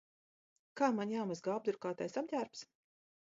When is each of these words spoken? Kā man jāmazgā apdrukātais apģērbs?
Kā 0.79 0.87
man 0.99 1.11
jāmazgā 1.15 1.53
apdrukātais 1.57 2.17
apģērbs? 2.23 2.65